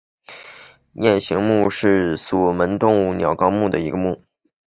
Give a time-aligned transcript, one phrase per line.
[0.93, 2.53] 雁形目是脊索动物
[3.11, 4.23] 门鸟纲的一个目。